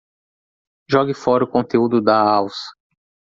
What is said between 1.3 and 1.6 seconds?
o